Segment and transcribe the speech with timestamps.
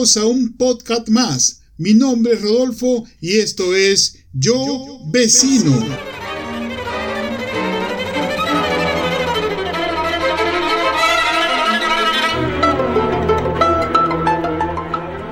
[0.00, 1.60] A un podcast más.
[1.76, 5.76] Mi nombre es Rodolfo y esto es Yo, Vecino.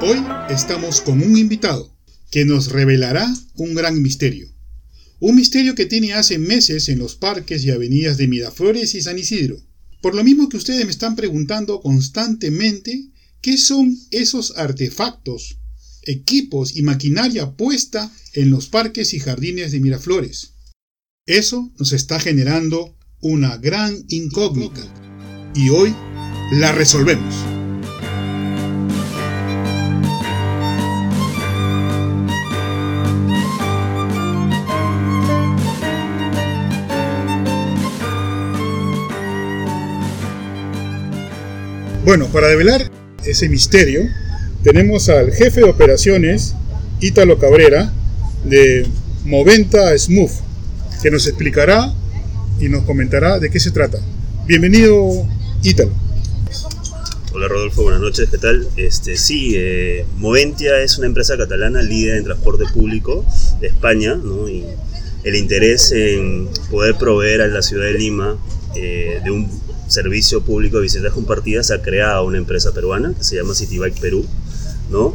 [0.02, 1.96] Hoy estamos con un invitado
[2.30, 4.50] que nos revelará un gran misterio.
[5.18, 9.18] Un misterio que tiene hace meses en los parques y avenidas de Miraflores y San
[9.18, 9.56] Isidro.
[10.02, 13.08] Por lo mismo que ustedes me están preguntando constantemente
[13.40, 15.58] qué son esos artefactos,
[16.02, 20.54] equipos y maquinaria puesta en los parques y jardines de Miraflores.
[21.26, 24.82] Eso nos está generando una gran incógnita
[25.54, 25.94] y hoy
[26.52, 27.34] la resolvemos.
[42.04, 44.02] Bueno, para develar ese misterio,
[44.62, 46.54] tenemos al jefe de operaciones,
[47.00, 47.92] Ítalo Cabrera,
[48.44, 48.86] de
[49.24, 50.30] Moventa Smooth,
[51.02, 51.92] que nos explicará
[52.60, 53.98] y nos comentará de qué se trata.
[54.46, 55.26] Bienvenido,
[55.62, 55.92] Ítalo.
[57.32, 58.68] Hola Rodolfo, buenas noches, ¿qué tal?
[58.76, 63.24] Este, sí, eh, Moventia es una empresa catalana líder en transporte público
[63.60, 64.48] de España, ¿no?
[64.48, 64.64] y
[65.24, 68.38] el interés en poder proveer a la ciudad de Lima
[68.74, 69.48] eh, de un
[69.88, 74.24] servicio público de bicicletas compartidas ha creado una empresa peruana que se llama Citybike Perú,
[74.90, 75.14] ¿no?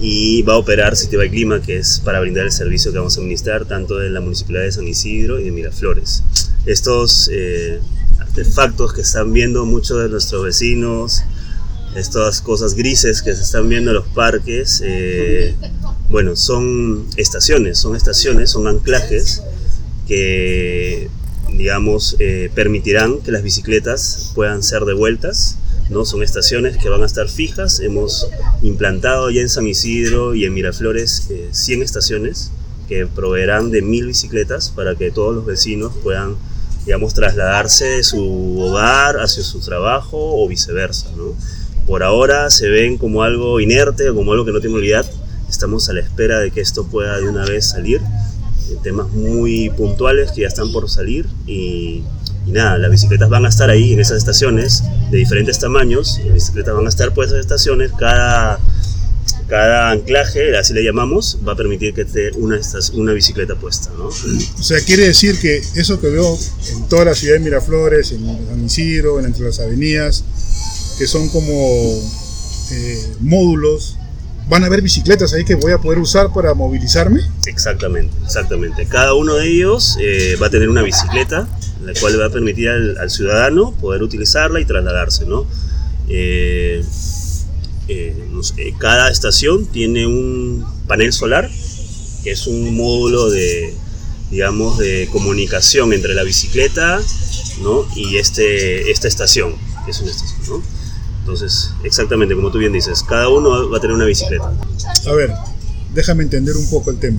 [0.00, 3.20] Y va a operar Citybike Lima, que es para brindar el servicio que vamos a
[3.20, 6.22] administrar tanto en la municipalidad de San Isidro y de Miraflores.
[6.66, 7.80] Estos eh,
[8.18, 11.22] artefactos que están viendo muchos de nuestros vecinos,
[11.94, 15.54] estas cosas grises que se están viendo en los parques, eh,
[16.10, 19.42] bueno, son estaciones, son estaciones, son anclajes
[20.06, 21.08] que
[21.56, 25.56] digamos, eh, permitirán que las bicicletas puedan ser devueltas.
[25.90, 26.04] ¿no?
[26.04, 27.80] Son estaciones que van a estar fijas.
[27.80, 28.28] Hemos
[28.62, 32.50] implantado ya en San Isidro y en Miraflores 100 eh, estaciones
[32.88, 36.36] que proveerán de mil bicicletas para que todos los vecinos puedan,
[36.84, 41.10] digamos, trasladarse de su hogar hacia su trabajo o viceversa.
[41.16, 41.34] ¿no?
[41.86, 45.06] Por ahora se ven como algo inerte, como algo que no tiene utilidad.
[45.48, 48.00] Estamos a la espera de que esto pueda de una vez salir
[48.82, 52.02] temas muy puntuales que ya están por salir y,
[52.46, 56.74] nada, las bicicletas van a estar ahí en esas estaciones de diferentes tamaños, las bicicletas
[56.74, 58.60] van a estar por esas estaciones, cada,
[59.48, 62.58] cada anclaje, así le llamamos, va a permitir que esté una,
[62.94, 63.90] una bicicleta puesta.
[63.96, 64.06] ¿no?
[64.06, 66.38] O sea, quiere decir que eso que veo
[66.70, 70.24] en toda la ciudad de Miraflores, en San Isidro, entre las avenidas,
[70.98, 71.52] que son como
[72.70, 73.96] eh, módulos
[74.48, 77.20] van a haber bicicletas ahí que voy a poder usar para movilizarme.
[77.46, 78.86] Exactamente, exactamente.
[78.86, 81.48] Cada uno de ellos eh, va a tener una bicicleta,
[81.82, 85.46] la cual va a permitir al, ciudadano poder utilizarla y trasladarse, ¿no?
[86.08, 86.84] Eh,
[87.88, 91.50] eh, cada estación tiene un panel solar,
[92.22, 93.74] que es un módulo de,
[94.30, 97.00] digamos, de comunicación entre la bicicleta,
[97.62, 97.86] ¿no?
[97.96, 100.83] Y este, esta estación, que es una estación, ¿no?
[101.24, 104.52] Entonces, exactamente como tú bien dices, cada uno va a tener una bicicleta.
[105.06, 105.32] A ver,
[105.94, 107.18] déjame entender un poco el tema.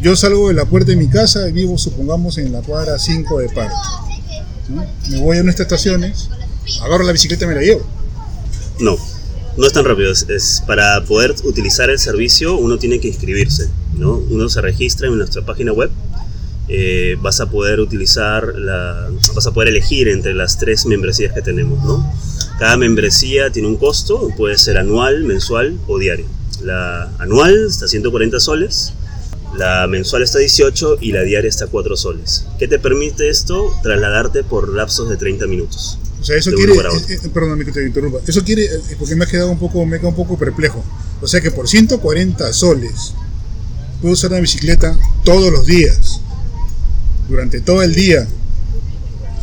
[0.00, 3.38] Yo salgo de la puerta de mi casa y vivo, supongamos, en la cuadra 5
[3.40, 3.70] de Par.
[5.10, 6.28] Me voy a nuestras estaciones,
[6.82, 7.84] agarro la bicicleta y me la llevo.
[8.78, 8.96] No,
[9.56, 10.12] no es tan rápido.
[10.12, 13.68] Es, para poder utilizar el servicio uno tiene que inscribirse.
[13.94, 14.18] ¿no?
[14.30, 15.90] Uno se registra en nuestra página web
[16.68, 21.42] eh, vas a poder utilizar, la, vas a poder elegir entre las tres membresías que
[21.42, 21.82] tenemos.
[21.84, 22.12] ¿no?
[22.58, 26.26] Cada membresía tiene un costo, puede ser anual, mensual o diario.
[26.62, 28.94] La anual está a 140 soles,
[29.56, 32.46] la mensual está a 18 y la diaria está a 4 soles.
[32.58, 33.74] ¿Qué te permite esto?
[33.82, 35.98] Trasladarte por lapsos de 30 minutos.
[36.20, 38.68] O sea, eso quiere, eh, eh, perdón que te interrumpa, eso quiere,
[38.98, 40.82] porque me ha quedado un poco, me ha un poco perplejo.
[41.20, 43.12] O sea que por 140 soles
[44.00, 46.20] puedo usar una bicicleta todos los días
[47.28, 48.26] durante todo el día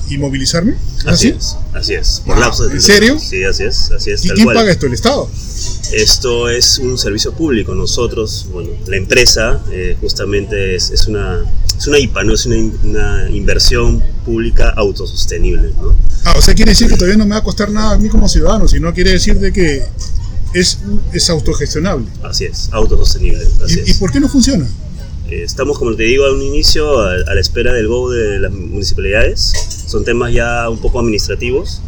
[0.10, 0.76] y movilizarme?
[1.06, 2.22] Así, es, así es.
[2.26, 3.20] Por lapso de ¿En serio?
[3.20, 4.26] Sí, así es, así es.
[4.26, 4.86] ¿Y quién paga esto?
[4.86, 5.30] ¿El Estado?
[5.92, 7.76] Esto es un servicio público.
[7.76, 11.44] Nosotros, bueno, la empresa eh, justamente es, es, una,
[11.78, 12.34] es una IPA, ¿no?
[12.34, 15.96] Es una, una, inversión pública autosostenible, ¿no?
[16.26, 18.10] Ah, o sea, quiere decir que todavía no me va a costar nada a mí
[18.10, 19.84] como ciudadano, sino quiere decir de que
[20.54, 20.80] es,
[21.12, 22.08] es autogestionable.
[22.24, 23.46] Así es, autosostenible.
[23.64, 24.68] Así ¿Y, ¿Y por qué no funciona?
[25.34, 28.52] Eh, estamos, como te digo, a un inicio a, la espera del go de las
[28.52, 29.54] municipalidades.
[29.88, 31.82] Son temas ya un poco administrativos.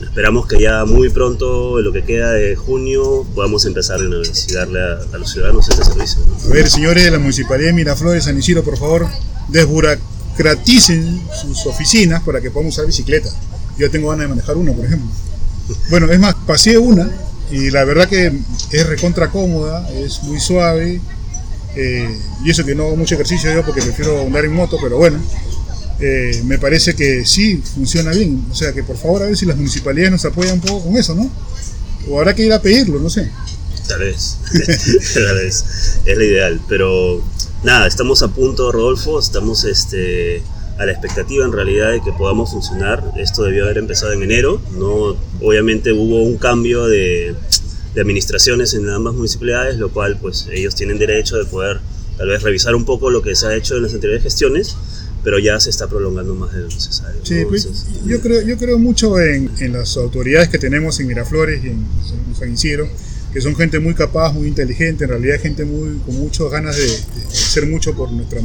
[0.00, 4.80] Esperamos que ya muy pronto, en lo que queda de junio, podamos empezar a darle
[5.12, 6.22] a, los ciudadanos este servicio.
[6.46, 9.06] A ver, señores de la Municipalidad de Miraflores, San Isidro, por favor,
[9.48, 13.28] desburocraticen sus oficinas para que podamos usar bicicleta.
[13.78, 15.10] Yo tengo ganas de manejar una, por ejemplo.
[15.90, 17.10] Bueno, es más, pasé una
[17.50, 18.32] Y la verdad que
[18.72, 21.00] es recontra cómoda, es muy suave.
[21.76, 22.08] Eh,
[22.44, 25.20] y eso que no hago mucho ejercicio yo porque prefiero andar en moto, pero bueno,
[26.00, 28.44] eh, me parece que sí funciona bien.
[28.50, 30.96] O sea que por favor a ver si las municipalidades nos apoyan un poco con
[30.96, 31.30] eso, ¿no?
[32.08, 33.30] O habrá que ir a pedirlo, no sé.
[33.88, 34.38] Tal vez,
[35.14, 35.64] tal vez,
[36.04, 37.22] es lo ideal, pero
[37.62, 40.42] nada, estamos a punto, Rodolfo, estamos este,
[40.78, 43.12] a la expectativa en realidad de que podamos funcionar.
[43.16, 47.34] Esto debió haber empezado en enero, no, obviamente hubo un cambio de,
[47.94, 51.80] de administraciones en ambas municipalidades, lo cual pues ellos tienen derecho de poder
[52.16, 54.76] tal vez revisar un poco lo que se ha hecho en las anteriores gestiones,
[55.22, 57.20] pero ya se está prolongando más de lo necesario.
[57.24, 57.48] Sí, ¿no?
[57.48, 61.64] pues, Entonces, yo, creo, yo creo mucho en, en las autoridades que tenemos en Miraflores
[61.64, 61.86] y en,
[62.28, 62.88] en San Isidro,
[63.32, 66.86] que son gente muy capaz, muy inteligente, en realidad gente muy, con muchas ganas de,
[66.86, 68.40] de hacer mucho por nuestra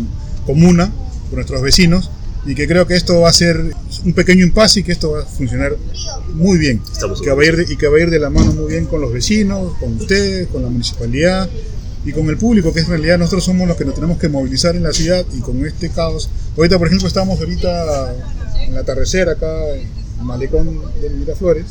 [0.46, 0.92] comuna,
[1.30, 2.10] por nuestros vecinos,
[2.46, 3.76] y que creo que esto va a ser
[4.06, 5.76] un pequeño impasse y que esto va a funcionar
[6.34, 6.82] muy bien.
[6.92, 8.72] Estamos que va a ir de- y que va a ir de la mano muy
[8.72, 11.50] bien con los vecinos, con ustedes, con la municipalidad
[12.06, 14.76] y con el público, que en realidad nosotros somos los que nos tenemos que movilizar
[14.76, 16.30] en la ciudad y con este caos.
[16.56, 18.16] Ahorita, por ejemplo, estamos ahorita
[18.64, 19.88] en el atardecer acá en
[20.20, 21.66] el malecón de Miraflores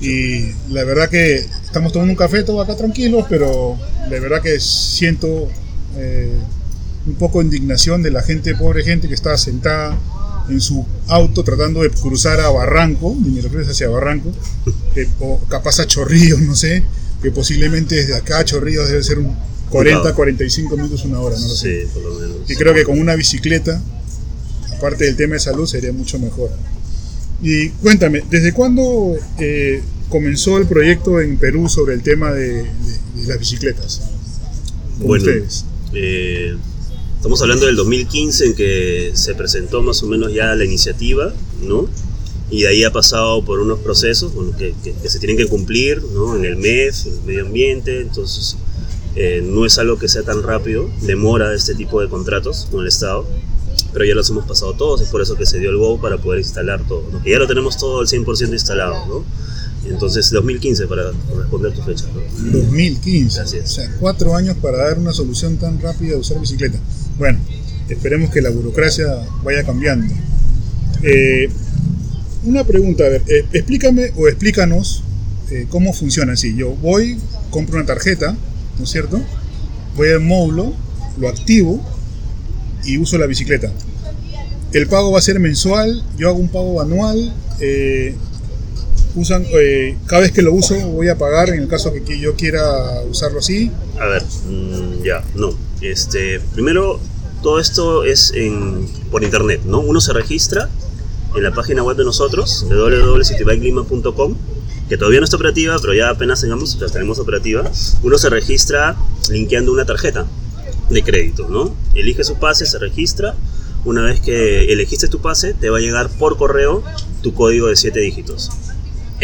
[0.00, 3.76] y la verdad que estamos tomando un café todos acá tranquilos, pero
[4.10, 5.48] la verdad que siento
[5.96, 6.32] eh,
[7.06, 9.96] un poco de indignación de la gente, pobre gente que está sentada
[10.48, 14.32] en su auto tratando de cruzar a Barranco, de Miraflores hacia Barranco,
[15.20, 16.84] o capaz a Chorrillos, no sé,
[17.22, 19.34] que posiblemente desde acá a Chorrillos debe ser un
[19.70, 20.14] 40, Complicado.
[20.14, 21.82] 45 minutos, una hora, no lo sé.
[21.82, 22.36] Sí, por lo menos.
[22.50, 23.80] Y creo que con una bicicleta,
[24.76, 26.50] aparte del tema de salud, sería mucho mejor.
[27.42, 32.64] Y cuéntame, ¿desde cuándo eh, comenzó el proyecto en Perú sobre el tema de, de-
[33.22, 34.02] de las bicicletas?
[34.98, 35.64] Con Bueno, ustedes.
[35.94, 36.56] eh,
[37.24, 41.32] estamos hablando del 2015 en que se presentó más o menos ya la iniciativa,
[41.62, 41.88] ¿no?
[42.50, 46.36] Y de ahí ha pasado por unos procesos que se tienen que cumplir, ¿no?
[46.36, 48.58] En el MEF, en el medio ambiente, entonces
[49.16, 52.88] eh, no es algo que sea tan rápido, demora este tipo de contratos con el
[52.88, 53.26] Estado,
[53.94, 56.18] pero ya los hemos pasado todos, es por eso que se dio el go para
[56.18, 57.22] poder instalar todo, ¿no?
[57.22, 59.24] Que ya lo tenemos todo al 100% instalado, ¿no?
[59.86, 62.58] Entonces, 2015 para responder tu fecha, ¿no?
[62.58, 63.40] 2015.
[63.40, 63.64] Así es.
[63.64, 66.78] O sea, cuatro años para dar una solución tan rápida de usar bicicleta.
[67.18, 67.38] Bueno,
[67.88, 69.06] esperemos que la burocracia
[69.42, 70.12] vaya cambiando.
[71.02, 71.48] Eh,
[72.44, 75.02] una pregunta, a ver, eh, explícame o explícanos
[75.50, 76.36] eh, cómo funciona.
[76.36, 77.18] Si yo voy,
[77.50, 78.36] compro una tarjeta,
[78.78, 79.20] ¿no es cierto?
[79.96, 80.74] Voy al módulo,
[81.18, 81.80] lo activo
[82.84, 83.70] y uso la bicicleta.
[84.72, 87.34] El pago va a ser mensual, yo hago un pago anual.
[89.14, 92.34] Usan, eh, cada vez que lo uso voy a pagar en el caso que yo
[92.34, 93.70] quiera usarlo así.
[93.98, 95.54] A ver, mm, ya, no.
[95.80, 97.00] Este, primero,
[97.42, 99.80] todo esto es en, por internet, ¿no?
[99.80, 100.68] Uno se registra
[101.34, 104.36] en la página web de nosotros, www.citybikeLima.com,
[104.88, 107.70] que todavía no está operativa, pero ya apenas tengamos, ya tenemos operativa.
[108.02, 108.96] Uno se registra
[109.30, 110.26] linkeando una tarjeta
[110.90, 111.74] de crédito, ¿no?
[111.94, 113.34] Elige su pase, se registra.
[113.84, 116.82] Una vez que elegiste tu pase, te va a llegar por correo
[117.22, 118.50] tu código de 7 dígitos.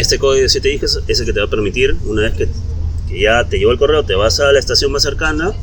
[0.01, 2.49] Este código de 7 dígitos es el que te va a permitir, una vez que,
[3.07, 5.53] que ya te llegó el correo, te vas a la estación más cercana,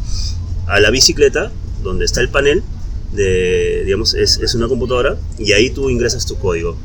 [0.68, 1.50] a la bicicleta,
[1.83, 2.62] donde está el panel,
[3.12, 6.76] de, digamos, es, es una computadora, y ahí tú ingresas tu código.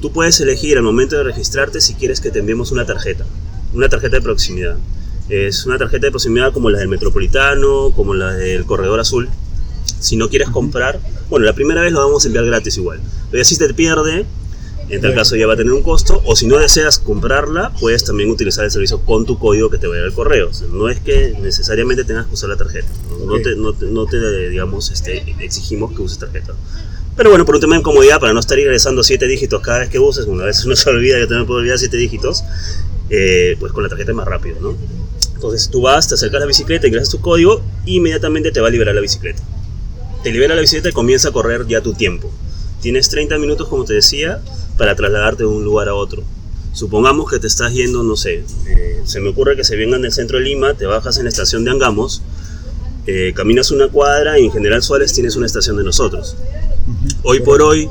[0.00, 3.26] Tú puedes elegir al momento de registrarte si quieres que te enviemos una tarjeta,
[3.74, 4.76] una tarjeta de proximidad.
[5.28, 9.28] Es una tarjeta de proximidad como la del Metropolitano, como la del Corredor Azul.
[9.98, 13.00] Si no quieres comprar, bueno, la primera vez lo vamos a enviar gratis igual.
[13.32, 14.26] Pero si te pierde,
[14.90, 16.20] en tal caso ya va a tener un costo.
[16.24, 19.86] O si no deseas comprarla, puedes también utilizar el servicio con tu código que te
[19.86, 20.48] va a llegar al correo.
[20.50, 22.88] O sea, no es que necesariamente tengas que usar la tarjeta.
[23.26, 26.54] No, te, no te- no te, digamos, este, exigimos que uses tarjeta.
[27.16, 29.90] Pero bueno, por un tema de comodidad, para no estar ingresando siete dígitos cada vez
[29.90, 32.42] que uses, una vez uno se olvida, yo también puedo olvidar siete dígitos,
[33.10, 34.76] eh, pues con la tarjeta es más rápido, ¿no?
[35.34, 38.68] Entonces tú vas, te acercas a la bicicleta, ingresas tu código y inmediatamente te va
[38.68, 39.42] a liberar la bicicleta.
[40.22, 42.30] Te libera la bicicleta y comienza a correr ya tu tiempo.
[42.82, 44.40] Tienes 30 minutos, como te decía,
[44.80, 46.22] para trasladarte de un lugar a otro.
[46.72, 50.10] Supongamos que te estás yendo, no sé, eh, se me ocurre que se vengan del
[50.10, 52.22] centro de Lima, te bajas en la estación de Angamos,
[53.06, 56.34] eh, caminas una cuadra y en General Suárez tienes una estación de nosotros.
[57.24, 57.90] Hoy por hoy,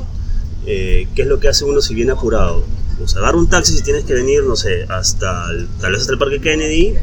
[0.66, 2.64] eh, ¿qué es lo que hace uno si viene apurado?
[2.98, 6.12] Pues agarra un taxi si tienes que venir, no sé, hasta el- tal vez hasta
[6.14, 6.94] el Parque Kennedy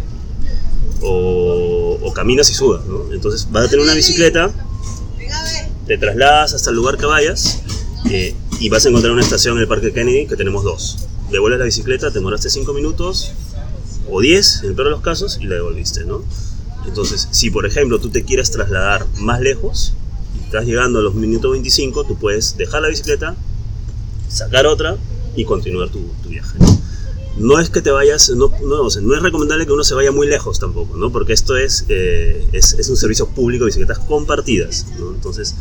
[1.01, 3.13] o, o caminas y sudas, ¿no?
[3.13, 4.51] Entonces vas a tener una bicicleta,
[5.88, 7.62] te trasladas hasta el lugar que vayas
[8.12, 10.98] eh, y vas a encontrar una estación en el Parque Kennedy que tenemos dos.
[11.32, 13.34] Devuelves la bicicleta, te demoraste 5 minutos
[14.10, 16.24] o 10 en el peor de los casos y la devolviste, ¿no?
[16.86, 19.94] Entonces, si por ejemplo tú te quieres trasladar más lejos
[20.40, 23.36] y estás llegando a los minutos 25, tú puedes dejar la bicicleta,
[24.30, 24.98] sacar otra
[25.36, 26.58] y continuar tu, viaje.
[27.38, 27.60] ¿no?
[27.60, 30.28] es que te vayas, no, no, o no es recomendable que uno se vaya muy
[30.28, 31.12] lejos tampoco, ¿no?
[31.12, 35.12] Porque esto es, eh, es, es, un servicio público de bicicletas compartidas, ¿no?
[35.12, 35.54] Entonces,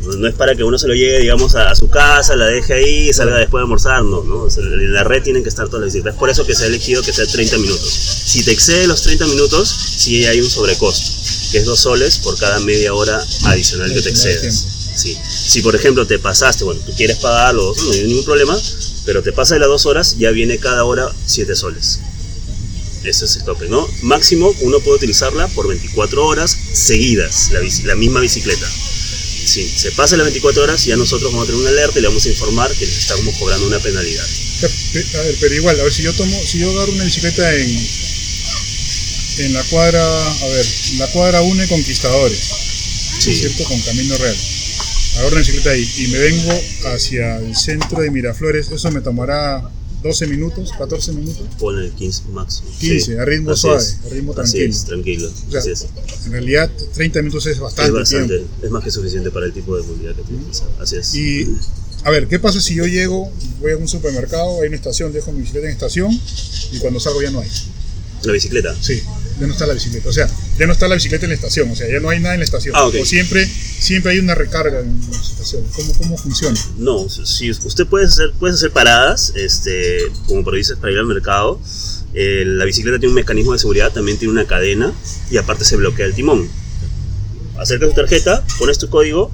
[0.00, 2.74] no es para que uno se lo llegue, digamos, a, a su casa, la deje
[2.74, 4.42] ahí y salga después de almorzar, no, ¿no?
[4.42, 6.14] O sea, en la red tienen que estar todas las bicicletas.
[6.14, 7.88] Es por eso que se ha elegido que sea 30 minutos.
[8.24, 11.10] Si te excede los 30 minutos, sí hay un sobrecosto,
[11.50, 14.64] que es dos soles por cada media hora adicional que te excedas.
[14.94, 15.16] Sí.
[15.46, 18.58] Si por ejemplo te pasaste, bueno, tú quieres pagarlo, no hay ningún problema,
[19.04, 22.00] pero te pasa de las dos horas, ya viene cada hora 7 soles.
[23.04, 23.88] Ese es el tope, ¿no?
[24.02, 27.50] Máximo uno puede utilizarla por 24 horas seguidas,
[27.84, 28.68] la misma bicicleta.
[29.48, 32.08] Si se pasa las 24 horas, ya nosotros vamos a tener una alerta y le
[32.08, 34.26] vamos a informar que les estamos cobrando una penalidad.
[34.26, 37.88] A ver, pero igual, a ver, si yo tomo, si yo agarro una bicicleta en,
[39.38, 40.66] en la cuadra, a ver,
[40.98, 42.38] la cuadra une Conquistadores,
[43.20, 43.34] Sí.
[43.34, 43.64] ¿cierto?
[43.64, 44.36] Con Camino Real.
[45.14, 46.52] Agarro una bicicleta ahí y me vengo
[46.94, 49.62] hacia el centro de Miraflores, eso me tomará
[50.02, 51.42] 12 minutos, 14 minutos.
[51.58, 52.68] Ponle 15 máximo.
[52.78, 53.98] 15, a ritmo Así suave, es.
[54.04, 54.70] a ritmo Así tranquilo.
[54.74, 55.28] es, tranquilo.
[55.28, 55.86] O sea, Así es.
[56.26, 58.54] En realidad, 30 minutos es bastante, Es bastante, tiempo.
[58.62, 60.82] es más que suficiente para el tipo de movilidad que tienes que.
[60.82, 61.14] Así es.
[61.14, 61.48] Y,
[62.04, 65.32] a ver, ¿qué pasa si yo llego, voy a un supermercado, hay una estación, dejo
[65.32, 66.20] mi bicicleta en estación
[66.72, 67.48] y cuando salgo ya no hay?
[68.22, 68.76] La bicicleta.
[68.80, 69.02] Sí,
[69.40, 70.08] ya no está la bicicleta.
[70.08, 70.28] O sea,
[70.58, 72.40] ya no está la bicicleta en la estación, o sea, ya no hay nada en
[72.40, 72.74] la estación.
[72.76, 72.96] Ah, ok.
[73.00, 75.70] O siempre, siempre hay una recarga en las estaciones.
[75.74, 76.58] ¿Cómo, cómo funciona?
[76.76, 81.06] No, si usted puede hacer, puede hacer paradas, este, como por dices, para ir al
[81.06, 81.60] mercado.
[82.14, 84.92] Eh, la bicicleta tiene un mecanismo de seguridad, también tiene una cadena
[85.30, 86.48] y aparte se bloquea el timón.
[87.58, 89.30] Acercas tu tarjeta, pones tu código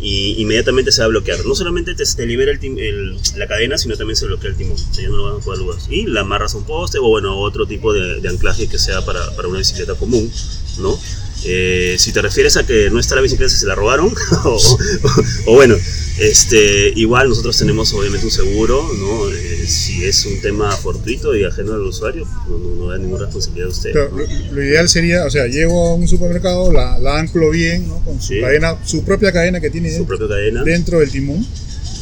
[0.00, 1.44] y inmediatamente se va a bloquear.
[1.46, 4.76] No solamente te, libera el el- la cadena, sino también se bloquea el timón.
[5.10, 5.78] No lo a poder lugar.
[5.90, 9.34] Y la amarras a un poste o bueno, otro tipo de, anclaje que sea para,
[9.36, 10.30] para una bicicleta común,
[10.78, 10.98] ¿no?
[11.44, 14.12] Eh, si te refieres a que no está la bicicleta, se la robaron,
[14.44, 15.76] o bueno,
[16.18, 19.30] este, igual nosotros tenemos obviamente un seguro, ¿no?
[19.30, 23.24] Eh, si es un tema fortuito y ajeno al usuario, no, no, no da ninguna
[23.24, 23.90] responsabilidad de usted.
[23.92, 24.16] Pero ¿no?
[24.18, 28.00] lo, lo ideal sería, o sea, llego a un supermercado, la, la anclo bien, ¿no?
[28.04, 28.40] Con su Sí.
[28.40, 31.46] cadena, su propia cadena que tiene Su dentro, cadena, dentro del timón,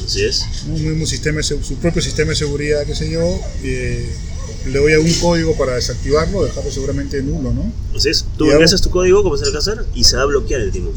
[0.05, 0.45] así es.
[0.67, 3.23] un mismo sistema, su propio sistema de seguridad, qué sé yo.
[3.62, 4.05] eh,
[4.67, 7.73] le doy algún código para desactivarlo, dejarlo seguramente nulo, ¿no?
[7.97, 8.25] Así es.
[8.37, 10.93] Tú ingresas tu código, como se hacer, y se va a bloquear el timón.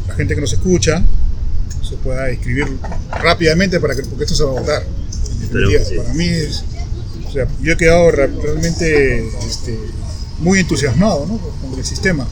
[0.08, 1.04] la gente que nos escucha
[1.88, 2.66] se pueda inscribir
[3.22, 4.84] rápidamente para que, porque esto se va a votar.
[5.42, 5.96] En sí.
[5.98, 6.64] Para mí es,
[7.28, 9.78] o sea, yo he quedado realmente este,
[10.40, 11.38] muy entusiasmado ¿no?
[11.38, 12.28] con el sistema.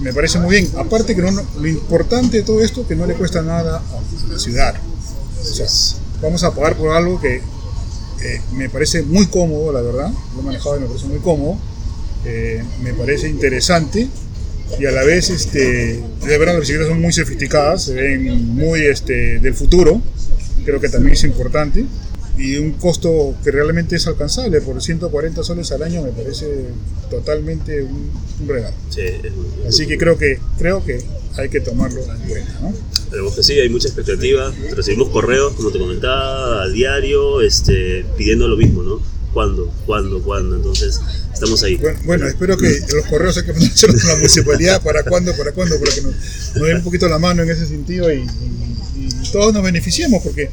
[0.00, 0.70] Me parece muy bien.
[0.76, 4.38] Aparte que no- lo importante de todo esto que no le cuesta nada a la
[4.38, 4.74] ciudad.
[5.40, 5.66] O sea,
[6.22, 10.10] vamos a pagar por algo que eh, me parece muy cómodo, la verdad.
[10.34, 11.56] Lo he manejado y me parece muy cómodo.
[12.24, 14.08] Eh, me parece interesante
[14.78, 18.80] y a la vez, este, de verdad, las bicicletas son muy sofisticadas, se ven muy
[18.82, 20.00] este, del futuro.
[20.64, 21.84] Creo que también es importante.
[22.36, 26.46] Y un costo que realmente es alcanzable por 140 soles al año me parece
[27.08, 28.74] totalmente un, un regalo.
[28.90, 29.02] Sí,
[29.68, 30.98] Así que creo que creo que
[31.36, 32.58] hay que tomarlo en cuenta.
[32.60, 32.72] ¿no?
[32.92, 34.52] Esperemos que sí, hay mucha expectativa.
[34.74, 39.13] Recibimos correos, como te comentaba, a diario, este, pidiendo lo mismo, ¿no?
[39.34, 39.68] ¿Cuándo?
[39.84, 40.22] ¿Cuándo?
[40.22, 40.54] ¿Cuándo?
[40.54, 41.00] Entonces,
[41.32, 41.78] estamos ahí.
[42.04, 45.76] Bueno, espero que los correos hay que ponérselo a la municipalidad para cuándo, para cuándo,
[45.80, 46.14] para que nos,
[46.54, 48.24] nos den un poquito la mano en ese sentido y,
[49.32, 50.48] todos nos beneficiemos, porque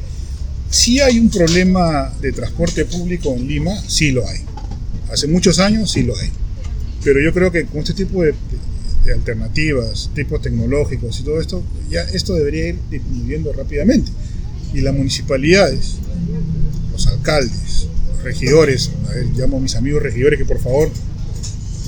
[0.68, 4.40] si hay un problema de transporte público en Lima, sí lo hay.
[5.12, 6.32] Hace muchos años sí lo hay.
[7.04, 8.34] Pero yo creo que con este tipo de,
[9.04, 14.10] de alternativas, tipos tecnológicos y todo esto, ya esto debería ir disminuyendo rápidamente.
[14.74, 15.98] Y las municipalidades,
[16.90, 17.86] los alcaldes,
[18.22, 20.90] regidores, a ver, llamo a mis amigos regidores que por favor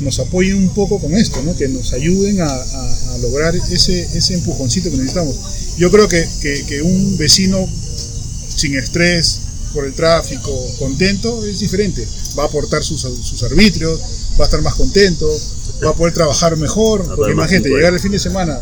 [0.00, 1.57] nos apoyen un poco con esto, ¿no?
[1.57, 5.37] que nos ayuden a, a- a lograr ese, ese empujoncito que necesitamos.
[5.79, 7.64] Yo creo que, que- que un vecino
[8.57, 9.38] sin estrés
[9.73, 12.07] por el tráfico, contento, es diferente.
[12.38, 14.00] Va a aportar sus, sus arbitrios,
[14.38, 15.29] va a estar más contento,
[15.85, 17.03] va a poder trabajar mejor.
[17.03, 18.59] a Porque más imagínate, llegar el fin de semana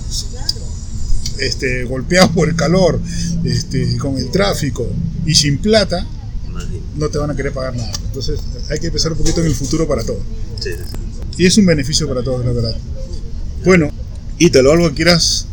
[1.38, 3.00] este, golpeado por el calor,
[3.44, 4.86] este, con el tráfico
[5.26, 6.06] y sin plata.
[6.96, 7.92] No te van a querer pagar nada.
[8.06, 8.40] Entonces
[8.70, 10.20] hay que pensar un poquito en el futuro para todo.
[10.60, 11.42] Sí, sí, sí.
[11.42, 12.76] Y es un beneficio para todos, la verdad.
[13.64, 13.90] Bueno,
[14.38, 15.46] Ítalo, algo que quieras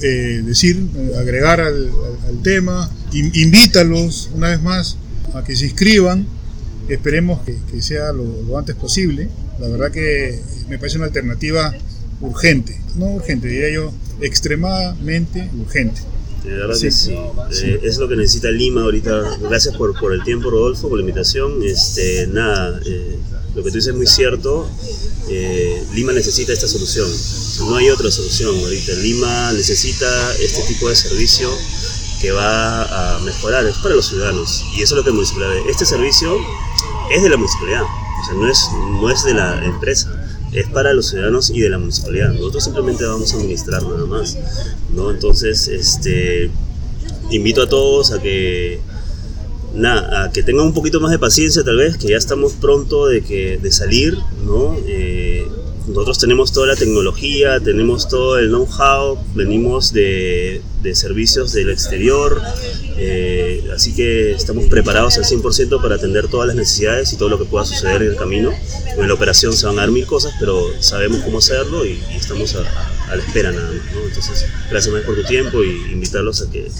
[0.00, 0.84] eh, decir,
[1.18, 4.96] agregar al, al- al tema, In- invítalos una vez más
[5.34, 6.26] a que se inscriban.
[6.88, 9.28] Esperemos que, que sea lo, lo antes posible.
[9.60, 11.74] La verdad que me parece una alternativa
[12.20, 16.00] urgente, no urgente, diría yo, extremadamente urgente.
[16.46, 16.82] De verdad Sí.
[16.86, 17.12] que sí.
[17.12, 19.38] Eh, es lo que necesita Lima ahorita.
[19.40, 21.62] Gracias por, por el tiempo, Rodolfo, por la invitación.
[21.64, 23.18] Este, nada, eh,
[23.54, 24.68] lo que tú dices es muy cierto.
[25.28, 27.08] Eh, Lima necesita esta solución.
[27.68, 28.92] No hay otra solución ahorita.
[28.94, 31.50] Lima necesita este tipo de servicio
[32.20, 33.66] que va a mejorar.
[33.66, 34.62] Es para los ciudadanos.
[34.76, 35.70] Y eso es lo que el municipalidad ve.
[35.70, 36.36] Este servicio
[37.12, 37.82] es de la municipalidad.
[37.82, 38.68] O sea, no es,
[39.00, 40.15] no es de la empresa.
[40.52, 42.32] Es para los ciudadanos y de la municipalidad.
[42.32, 44.38] Nosotros simplemente vamos a administrar nada más.
[44.94, 45.10] ¿no?
[45.10, 46.50] Entonces, este,
[47.30, 48.80] invito a todos a que,
[49.74, 53.06] nada, a que tengan un poquito más de paciencia tal vez, que ya estamos pronto
[53.06, 54.76] de, que, de salir, ¿no?
[54.86, 55.15] Eh,
[55.96, 62.42] nosotros tenemos toda la tecnología, tenemos todo el know-how, venimos de, de servicios del exterior,
[62.98, 67.38] eh, así que estamos preparados al 100% para atender todas las necesidades y todo lo
[67.38, 68.52] que pueda suceder en el camino.
[68.98, 72.54] En la operación se van a dar mil cosas, pero sabemos cómo hacerlo y, estamos
[72.56, 72.60] a,
[73.16, 73.80] la espera nada más.
[74.06, 76.70] Entonces, gracias más por tu tiempo y invitarlos a que,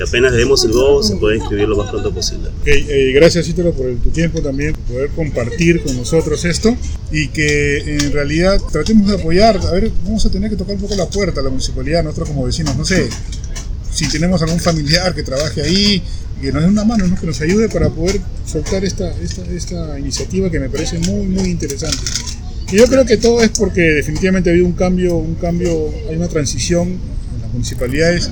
[0.00, 2.48] que apenas demos el go se pueda inscribir lo más pronto posible.
[2.48, 6.74] Ok, eh, gracias Ítalo por el- tu tiempo también, por poder compartir con nosotros esto
[7.12, 10.80] y que en realidad tratemos de apoyar, a ver, vamos a tener que tocar un
[10.80, 13.10] poco la puerta a la municipalidad, nosotros como vecinos, no sé,
[13.92, 16.02] si tenemos algún familiar que trabaje ahí,
[16.40, 17.20] que nos dé una mano, ¿no?
[17.20, 21.50] que nos ayude para poder soltar esta, esta, esta iniciativa que me parece muy, muy
[21.50, 21.98] interesante.
[22.72, 26.16] Y yo creo que todo es porque definitivamente ha habido un cambio, un cambio, hay
[26.16, 26.96] una transición
[27.52, 28.30] municipalidades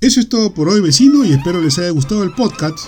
[0.00, 2.78] Eso es todo por hoy, vecino, y espero les haya gustado el podcast.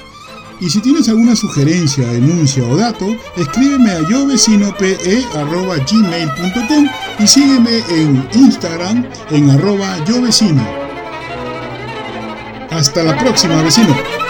[0.61, 9.05] Y si tienes alguna sugerencia, denuncia o dato, escríbeme a yovecinop.gmail.com y sígueme en Instagram
[9.31, 10.65] en arroba yovecino.
[12.71, 14.24] Hasta la próxima, vecino.